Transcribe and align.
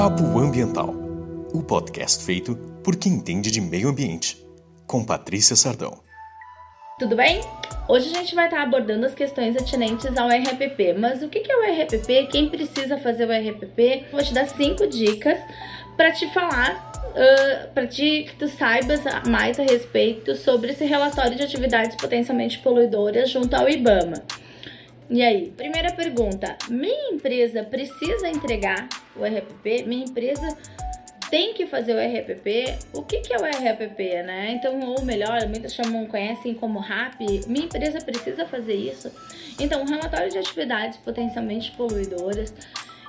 Papo 0.00 0.38
Ambiental, 0.38 0.94
o 1.52 1.62
podcast 1.62 2.24
feito 2.24 2.56
por 2.82 2.96
quem 2.96 3.12
entende 3.12 3.50
de 3.50 3.60
meio 3.60 3.90
ambiente, 3.90 4.42
com 4.86 5.04
Patrícia 5.04 5.54
Sardão. 5.54 6.00
Tudo 6.98 7.14
bem? 7.14 7.42
Hoje 7.86 8.10
a 8.10 8.18
gente 8.18 8.34
vai 8.34 8.46
estar 8.46 8.62
abordando 8.62 9.04
as 9.04 9.12
questões 9.12 9.54
atinentes 9.58 10.16
ao 10.16 10.28
RPP. 10.28 10.94
Mas 10.98 11.22
o 11.22 11.28
que 11.28 11.44
é 11.46 11.54
o 11.54 11.82
RPP? 11.82 12.28
Quem 12.32 12.48
precisa 12.48 12.96
fazer 12.96 13.28
o 13.28 13.30
RPP? 13.30 14.06
Vou 14.10 14.22
te 14.22 14.32
dar 14.32 14.46
cinco 14.46 14.86
dicas 14.86 15.38
para 15.98 16.10
te 16.12 16.32
falar, 16.32 16.92
uh, 17.10 17.74
para 17.74 17.86
que 17.86 18.30
tu 18.38 18.48
saibas 18.48 19.02
mais 19.28 19.60
a 19.60 19.64
respeito 19.64 20.34
sobre 20.34 20.72
esse 20.72 20.86
relatório 20.86 21.36
de 21.36 21.42
atividades 21.42 21.94
potencialmente 21.96 22.58
poluidoras 22.60 23.28
junto 23.28 23.52
ao 23.52 23.68
IBAMA. 23.68 24.14
E 25.10 25.22
aí, 25.22 25.52
primeira 25.56 25.92
pergunta: 25.92 26.56
minha 26.68 27.12
empresa 27.12 27.64
precisa 27.64 28.28
entregar 28.28 28.88
o 29.16 29.24
RPP? 29.24 29.82
Minha 29.84 30.04
empresa 30.04 30.56
tem 31.28 31.52
que 31.52 31.66
fazer 31.66 31.94
o 31.94 31.98
RPP. 31.98 32.78
O 32.92 33.02
que, 33.02 33.18
que 33.18 33.32
é 33.32 33.36
o 33.36 33.44
RPP, 33.44 34.22
né? 34.22 34.52
Então, 34.52 34.78
ou 34.80 35.04
melhor, 35.04 35.46
muitos 35.48 35.72
chamam, 35.72 36.06
conhecem 36.06 36.54
como 36.54 36.78
RAP. 36.78 37.20
Minha 37.48 37.66
empresa 37.66 37.98
precisa 38.00 38.46
fazer 38.46 38.74
isso. 38.74 39.10
Então, 39.58 39.84
relatório 39.84 40.30
de 40.30 40.38
atividades 40.38 40.98
potencialmente 40.98 41.72
poluidoras 41.72 42.54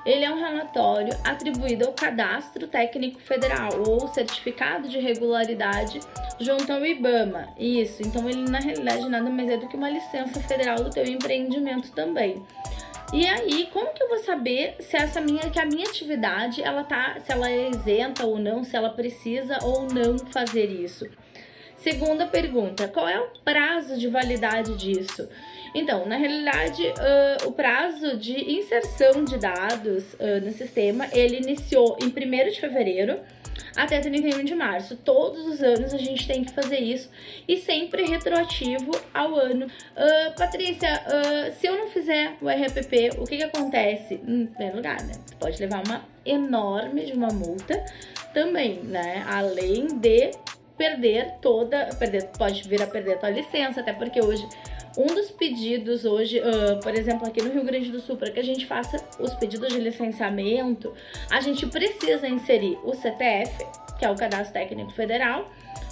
ele 0.05 0.25
é 0.25 0.31
um 0.31 0.39
relatório 0.39 1.13
atribuído 1.23 1.85
ao 1.85 1.93
Cadastro 1.93 2.67
Técnico 2.67 3.19
Federal 3.19 3.69
ou 3.87 4.07
Certificado 4.07 4.87
de 4.87 4.99
Regularidade 4.99 5.99
junto 6.39 6.71
ao 6.71 6.85
IBAMA. 6.85 7.49
Isso, 7.57 8.01
então 8.01 8.27
ele 8.27 8.49
na 8.49 8.59
realidade 8.59 9.07
nada 9.07 9.29
mais 9.29 9.49
é 9.49 9.57
do 9.57 9.67
que 9.67 9.77
uma 9.77 9.89
licença 9.89 10.39
federal 10.41 10.77
do 10.77 10.89
teu 10.89 11.05
empreendimento 11.05 11.91
também. 11.91 12.43
E 13.13 13.27
aí, 13.27 13.67
como 13.73 13.93
que 13.93 14.01
eu 14.01 14.07
vou 14.07 14.19
saber 14.19 14.75
se 14.79 14.95
essa 14.95 15.19
minha 15.19 15.49
que 15.49 15.59
a 15.59 15.65
minha 15.65 15.85
atividade 15.85 16.63
ela 16.63 16.83
tá, 16.83 17.17
se 17.19 17.31
ela 17.31 17.49
é 17.49 17.69
isenta 17.69 18.25
ou 18.25 18.39
não, 18.39 18.63
se 18.63 18.75
ela 18.75 18.89
precisa 18.89 19.59
ou 19.63 19.85
não 19.85 20.17
fazer 20.17 20.67
isso? 20.67 21.05
Segunda 21.83 22.27
pergunta: 22.27 22.87
qual 22.87 23.07
é 23.07 23.19
o 23.19 23.29
prazo 23.43 23.97
de 23.97 24.07
validade 24.07 24.75
disso? 24.75 25.27
Então, 25.73 26.05
na 26.05 26.17
realidade, 26.17 26.83
uh, 26.83 27.47
o 27.47 27.51
prazo 27.53 28.17
de 28.17 28.57
inserção 28.57 29.23
de 29.23 29.37
dados 29.37 30.13
uh, 30.13 30.43
no 30.43 30.51
sistema 30.51 31.07
ele 31.13 31.37
iniciou 31.37 31.97
em 32.01 32.07
1 32.07 32.51
de 32.51 32.59
fevereiro 32.59 33.19
até 33.75 33.99
31 33.99 34.43
de 34.43 34.53
março. 34.53 34.95
Todos 34.97 35.45
os 35.47 35.61
anos 35.63 35.93
a 35.93 35.97
gente 35.97 36.27
tem 36.27 36.43
que 36.43 36.53
fazer 36.53 36.79
isso 36.79 37.09
e 37.47 37.57
sempre 37.57 38.03
retroativo 38.03 38.91
ao 39.13 39.35
ano. 39.35 39.65
Uh, 39.65 40.35
Patrícia, 40.37 41.01
uh, 41.07 41.59
se 41.59 41.67
eu 41.67 41.77
não 41.77 41.87
fizer 41.87 42.35
o 42.41 42.49
RPP, 42.49 43.17
o 43.17 43.23
que, 43.23 43.37
que 43.37 43.43
acontece? 43.43 44.15
Em 44.15 44.45
primeiro 44.45 44.77
lugar, 44.77 45.01
né? 45.03 45.13
Pode 45.39 45.59
levar 45.59 45.81
uma 45.85 46.05
enorme 46.25 47.05
de 47.05 47.13
uma 47.13 47.29
multa 47.29 47.83
também, 48.33 48.81
né? 48.83 49.25
Além 49.27 49.87
de 49.87 50.31
perder 50.81 51.33
toda, 51.39 51.89
perder, 51.99 52.31
pode 52.35 52.67
vir 52.67 52.81
a 52.81 52.87
perder 52.87 53.13
a 53.13 53.17
tua 53.17 53.29
licença, 53.29 53.81
até 53.81 53.93
porque 53.93 54.19
hoje 54.19 54.47
um 54.97 55.05
dos 55.05 55.29
pedidos 55.29 56.05
hoje, 56.05 56.39
uh, 56.39 56.79
por 56.81 56.95
exemplo, 56.95 57.27
aqui 57.27 57.39
no 57.39 57.51
Rio 57.51 57.63
Grande 57.63 57.91
do 57.91 57.99
Sul, 57.99 58.17
para 58.17 58.31
que 58.31 58.39
a 58.39 58.43
gente 58.43 58.65
faça 58.65 58.97
os 59.19 59.31
pedidos 59.35 59.71
de 59.71 59.79
licenciamento, 59.79 60.91
a 61.29 61.39
gente 61.39 61.67
precisa 61.67 62.27
inserir 62.27 62.79
o 62.83 62.95
CTF, 62.95 63.63
que 63.99 64.03
é 64.03 64.09
o 64.09 64.15
Cadastro 64.15 64.53
Técnico 64.53 64.91
Federal, 64.91 65.51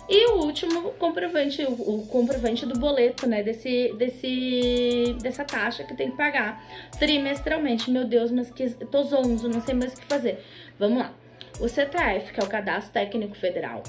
e 0.09 0.31
o 0.31 0.43
último 0.43 0.89
comprovante, 0.93 1.63
o, 1.63 2.07
comprovante 2.07 2.65
do 2.65 2.79
boleto, 2.79 3.27
né, 3.27 3.43
desse, 3.43 3.93
desse, 3.95 5.15
dessa 5.21 5.45
taxa 5.45 5.83
que 5.83 5.95
tem 5.95 6.09
que 6.09 6.17
pagar 6.17 6.65
trimestralmente. 6.97 7.91
Meu 7.91 8.05
Deus, 8.05 8.31
mas 8.31 8.49
que 8.49 8.71
tô 8.85 9.03
zonzo, 9.03 9.47
não 9.47 9.61
sei 9.61 9.75
mais 9.75 9.93
o 9.93 9.97
que 9.97 10.05
fazer. 10.07 10.43
Vamos 10.79 10.97
lá. 10.97 11.13
O 11.59 11.67
CTF, 11.69 12.33
que 12.33 12.39
é 12.39 12.43
o 12.43 12.47
Cadastro 12.47 12.91
Técnico 12.91 13.35
Federal, 13.35 13.83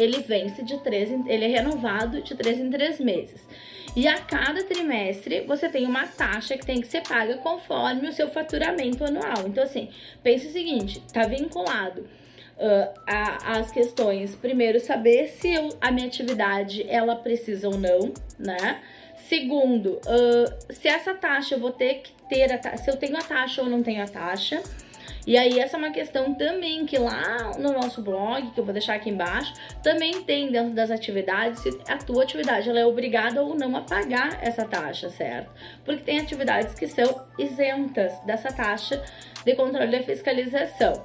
ele 0.00 0.20
vence 0.20 0.62
de 0.62 0.78
três, 0.78 1.10
ele 1.26 1.44
é 1.44 1.48
renovado 1.48 2.22
de 2.22 2.34
três 2.34 2.58
em 2.58 2.70
três 2.70 2.98
meses. 2.98 3.46
E 3.94 4.06
a 4.06 4.18
cada 4.20 4.62
trimestre 4.64 5.40
você 5.42 5.68
tem 5.68 5.84
uma 5.84 6.06
taxa 6.06 6.56
que 6.56 6.64
tem 6.64 6.80
que 6.80 6.86
ser 6.86 7.02
paga 7.02 7.36
conforme 7.38 8.08
o 8.08 8.12
seu 8.12 8.28
faturamento 8.28 9.04
anual. 9.04 9.46
Então, 9.46 9.64
assim, 9.64 9.88
pense 10.22 10.46
o 10.46 10.52
seguinte: 10.52 11.02
tá 11.12 11.26
vinculado 11.26 12.06
uh, 12.60 13.72
questões, 13.72 14.34
primeiro, 14.34 14.78
saber 14.78 15.28
se 15.28 15.52
eu, 15.52 15.68
a 15.80 15.90
minha 15.90 16.06
atividade 16.06 16.84
ela 16.88 17.16
precisa 17.16 17.68
ou 17.68 17.78
não, 17.78 18.12
né? 18.38 18.80
Segundo, 19.28 20.00
uh, 20.06 20.72
se 20.72 20.88
essa 20.88 21.14
taxa 21.14 21.54
eu 21.54 21.60
vou 21.60 21.72
ter 21.72 22.02
que 22.02 22.12
ter, 22.28 22.52
a 22.52 22.76
se 22.76 22.90
eu 22.90 22.96
tenho 22.96 23.16
a 23.16 23.22
taxa 23.22 23.62
ou 23.62 23.68
não 23.68 23.82
tenho 23.82 24.02
a 24.02 24.06
taxa. 24.06 24.62
E 25.26 25.36
aí, 25.36 25.58
essa 25.58 25.76
é 25.76 25.78
uma 25.78 25.90
questão 25.90 26.34
também 26.34 26.86
que 26.86 26.98
lá 26.98 27.52
no 27.58 27.72
nosso 27.72 28.02
blog, 28.02 28.50
que 28.50 28.60
eu 28.60 28.64
vou 28.64 28.72
deixar 28.72 28.94
aqui 28.94 29.10
embaixo, 29.10 29.52
também 29.82 30.22
tem 30.22 30.50
dentro 30.50 30.72
das 30.72 30.90
atividades 30.90 31.60
se 31.60 31.78
a 31.88 31.98
tua 31.98 32.22
atividade 32.22 32.68
ela 32.68 32.80
é 32.80 32.86
obrigada 32.86 33.42
ou 33.42 33.54
não 33.54 33.76
a 33.76 33.82
pagar 33.82 34.38
essa 34.42 34.64
taxa, 34.64 35.10
certo? 35.10 35.50
Porque 35.84 36.02
tem 36.02 36.18
atividades 36.18 36.74
que 36.74 36.86
são 36.86 37.26
isentas 37.38 38.18
dessa 38.20 38.48
taxa 38.52 39.02
de 39.44 39.54
controle 39.54 39.90
da 39.90 40.02
fiscalização. 40.02 41.04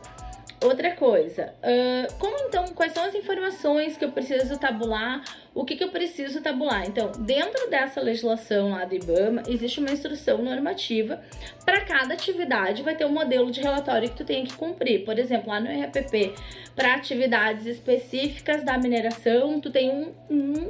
Outra 0.62 0.92
coisa, 0.96 1.54
uh, 1.62 2.14
como 2.18 2.36
então, 2.48 2.66
quais 2.70 2.94
são 2.94 3.04
as 3.04 3.14
informações 3.14 3.98
que 3.98 4.06
eu 4.06 4.12
preciso 4.12 4.58
tabular? 4.58 5.22
O 5.54 5.66
que, 5.66 5.76
que 5.76 5.84
eu 5.84 5.90
preciso 5.90 6.42
tabular? 6.42 6.88
Então, 6.88 7.12
dentro 7.20 7.70
dessa 7.70 8.02
legislação 8.02 8.72
lá 8.72 8.86
do 8.86 8.96
IBAMA, 8.96 9.44
existe 9.48 9.80
uma 9.80 9.92
instrução 9.92 10.40
normativa 10.40 11.22
para 11.66 11.82
cada 11.82 12.14
atividade, 12.14 12.84
vai 12.84 12.96
ter 12.96 13.06
um 13.06 13.12
modelo 13.12 13.52
de 13.52 13.62
relatório 13.62 14.10
que 14.10 14.16
tu 14.16 14.26
tem 14.26 14.44
que 14.44 14.54
cumprir. 14.54 15.04
Por 15.04 15.20
exemplo, 15.20 15.50
lá 15.50 15.60
no 15.60 15.68
RPP, 15.68 16.34
para 16.76 16.96
atividades 16.96 17.66
específicas 17.66 18.64
da 18.64 18.78
mineração, 18.78 19.60
tu 19.60 19.70
tem 19.70 19.92
um, 19.92 20.14
um 20.30 20.68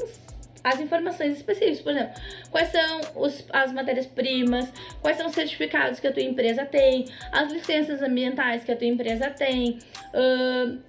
as 0.66 0.80
informações 0.80 1.38
específicas, 1.38 1.82
por 1.82 1.92
exemplo, 1.92 2.14
quais 2.50 2.70
são 2.70 3.02
os, 3.16 3.46
as 3.54 3.72
matérias-primas, 3.72 4.74
quais 5.00 5.16
são 5.16 5.28
os 5.28 5.34
certificados 5.34 6.00
que 6.00 6.08
a 6.08 6.12
tua 6.12 6.24
empresa 6.24 6.66
tem, 6.66 7.06
as 7.32 7.54
licenças 7.54 8.02
ambientais 8.02 8.64
que 8.64 8.72
a 8.72 8.76
tua 8.76 8.88
empresa 8.88 9.30
tem, 9.30 9.78
uh, 10.12 10.80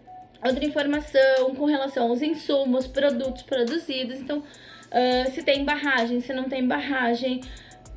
outra 0.43 0.65
informação 0.65 1.55
com 1.55 1.67
relação 1.67 2.09
aos 2.09 2.23
insumos, 2.23 2.87
produtos 2.87 3.43
produzidos, 3.43 4.19
então, 4.19 4.39
uh, 4.39 5.31
se 5.33 5.43
tem 5.43 5.63
barragem, 5.63 6.21
se 6.21 6.33
não 6.33 6.45
tem 6.45 6.67
barragem, 6.67 7.43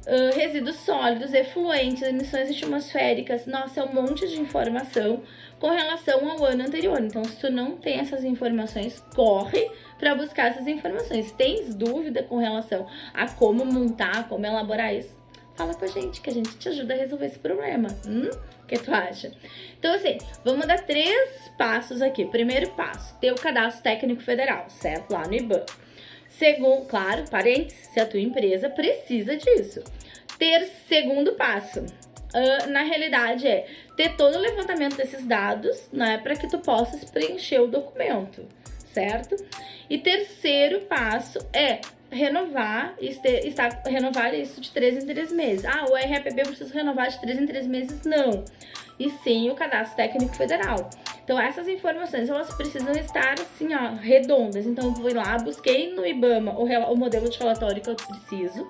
Uh, 0.07 0.35
resíduos 0.35 0.77
sólidos, 0.77 1.33
efluentes, 1.33 2.01
emissões 2.01 2.49
atmosféricas, 2.49 3.45
nossa, 3.45 3.81
é 3.81 3.83
um 3.83 3.93
monte 3.93 4.27
de 4.27 4.39
informação 4.39 5.21
com 5.59 5.69
relação 5.69 6.29
ao 6.31 6.43
ano 6.45 6.63
anterior. 6.63 6.99
Então, 7.01 7.23
se 7.23 7.35
tu 7.35 7.51
não 7.51 7.75
tem 7.75 7.99
essas 7.99 8.23
informações, 8.23 9.03
corre 9.13 9.69
para 9.99 10.15
buscar 10.15 10.47
essas 10.47 10.67
informações. 10.67 11.31
Tens 11.33 11.75
dúvida 11.75 12.23
com 12.23 12.37
relação 12.37 12.87
a 13.13 13.29
como 13.29 13.65
montar, 13.65 14.27
como 14.27 14.45
elaborar 14.45 14.95
isso? 14.95 15.15
Fala 15.53 15.75
com 15.75 15.83
a 15.83 15.89
gente, 15.89 16.21
que 16.21 16.29
a 16.29 16.33
gente 16.33 16.57
te 16.57 16.69
ajuda 16.69 16.93
a 16.93 16.97
resolver 16.97 17.25
esse 17.25 17.39
problema. 17.39 17.89
Hum? 18.07 18.29
O 18.63 18.65
que 18.65 18.79
tu 18.79 18.93
acha? 18.93 19.31
Então, 19.77 19.93
assim, 19.93 20.17
vamos 20.45 20.65
dar 20.65 20.79
três 20.85 21.51
passos 21.57 22.01
aqui. 22.01 22.23
Primeiro 22.25 22.69
passo, 22.71 23.13
ter 23.19 23.33
o 23.33 23.35
cadastro 23.35 23.83
técnico 23.83 24.21
federal, 24.21 24.65
certo? 24.69 25.11
Lá 25.11 25.27
no 25.27 25.33
IBAN. 25.33 25.65
Segundo, 26.39 26.85
claro, 26.85 27.25
parênteses, 27.29 27.89
se 27.93 27.99
a 27.99 28.05
tua 28.05 28.21
empresa 28.21 28.69
precisa 28.69 29.35
disso. 29.35 29.83
Ter 30.37 30.65
segundo 30.87 31.33
passo, 31.33 31.81
uh, 31.81 32.69
na 32.69 32.81
realidade 32.81 33.45
é 33.45 33.67
ter 33.97 34.15
todo 34.15 34.35
o 34.35 34.39
levantamento 34.39 34.95
desses 34.95 35.25
dados, 35.25 35.89
né, 35.91 36.17
para 36.17 36.37
que 36.37 36.49
tu 36.49 36.57
possas 36.59 37.03
preencher 37.03 37.59
o 37.59 37.67
documento, 37.67 38.45
certo? 38.85 39.35
E 39.89 39.97
terceiro 39.97 40.79
passo 40.85 41.39
é 41.51 41.81
renovar, 42.09 42.95
está, 43.01 43.67
renovar 43.85 44.33
isso 44.33 44.61
de 44.61 44.71
três 44.71 45.03
em 45.03 45.05
três 45.05 45.33
meses. 45.33 45.65
Ah, 45.65 45.87
o 45.89 45.93
RAPB 45.93 46.43
precisa 46.43 46.73
renovar 46.73 47.09
de 47.09 47.19
três 47.19 47.37
em 47.37 47.45
três 47.45 47.67
meses? 47.67 48.03
Não. 48.05 48.45
E 48.97 49.09
sim 49.09 49.49
o 49.49 49.55
cadastro 49.55 49.97
técnico 49.97 50.33
federal. 50.37 50.89
Então, 51.29 51.39
essas 51.39 51.67
informações, 51.67 52.27
elas 52.27 52.51
precisam 52.55 52.91
estar, 52.93 53.33
assim, 53.33 53.71
ó, 53.71 53.93
redondas. 53.93 54.65
Então, 54.65 54.85
eu 54.85 54.95
fui 54.95 55.13
lá, 55.13 55.37
busquei 55.37 55.93
no 55.93 56.03
IBAMA 56.03 56.53
o, 56.53 56.65
o 56.65 56.97
modelo 56.97 57.29
de 57.29 57.37
relatório 57.37 57.79
que 57.83 57.87
eu 57.87 57.95
preciso, 57.95 58.67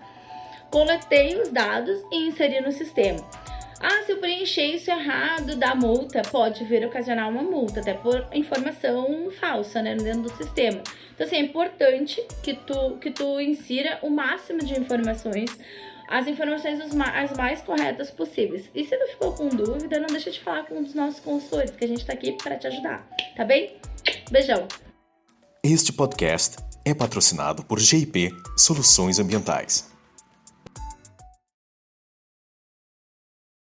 coletei 0.70 1.40
os 1.42 1.48
dados 1.54 1.98
e 2.12 2.28
inseri 2.28 2.60
no 2.60 2.70
sistema. 2.74 3.26
Ah, 3.80 4.04
se 4.06 4.12
eu 4.12 4.18
preencher 4.18 4.66
isso 4.66 4.92
errado 4.92 5.56
da 5.56 5.74
multa, 5.74 6.22
pode 6.30 6.66
vir 6.66 6.86
ocasionar 6.86 7.30
uma 7.30 7.44
multa, 7.44 7.80
até 7.80 7.94
por 7.94 8.28
informação 8.34 9.32
falsa, 9.40 9.82
né, 9.82 9.96
dentro 9.96 10.24
do 10.24 10.36
sistema. 10.36 10.82
Então, 11.16 11.26
assim, 11.26 11.38
é 11.38 11.40
importante 11.40 12.22
que 12.44 12.56
tu, 12.56 12.98
que 12.98 13.10
tu 13.10 13.40
insira 13.40 14.00
o 14.02 14.10
máximo 14.10 14.60
de 14.60 14.78
informações, 14.78 15.58
as 16.10 16.28
informações 16.28 16.82
as 16.82 17.38
mais 17.38 17.62
corretas 17.62 18.10
possíveis. 18.10 18.70
E 18.74 18.84
se 18.84 18.98
tu 18.98 19.08
ficou 19.12 19.34
com 19.34 19.48
dúvida, 19.48 20.00
não 20.00 20.08
deixa 20.08 20.32
de 20.32 20.40
falar 20.40 20.64
com 20.64 20.80
um 20.80 20.84
dos 20.84 20.96
nossos 20.96 21.20
consultores, 21.20 21.72
que 21.72 21.86
a 21.86 21.88
gente 21.88 22.06
tá 22.06 22.14
aqui 22.14 22.32
para 22.32 22.58
te 22.58 22.68
ajudar, 22.68 23.08
tá 23.38 23.46
bem? 23.46 23.78
Beijão! 24.32 24.68
Este 25.64 25.94
podcast 25.94 26.58
é 26.84 26.94
patrocinado 26.94 27.64
por 27.64 27.80
GIP 27.80 28.32
Soluções 28.58 29.20
Ambientais. 29.20 29.88